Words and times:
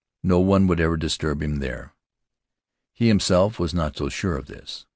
No 0.23 0.39
one 0.39 0.65
would 0.65 0.79
ever 0.79 0.97
disturb 0.97 1.43
him 1.43 1.57
there. 1.59 1.93
He 2.91 3.07
him 3.11 3.19
self 3.19 3.59
was 3.59 3.71
not 3.71 3.95
so 3.95 4.09
sure 4.09 4.35
of 4.35 4.47
this. 4.47 4.87